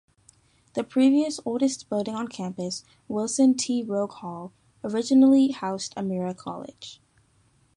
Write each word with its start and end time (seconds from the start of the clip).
The 0.73 0.83
previous 0.83 1.39
oldest 1.45 1.87
building 1.87 2.15
on 2.15 2.27
campus, 2.27 2.83
Wilson 3.07 3.53
T. 3.55 3.83
Hogue 3.83 4.13
Hall, 4.13 4.51
originally 4.83 5.51
housed 5.51 5.93
Almira 5.95 6.33
College. 6.33 6.99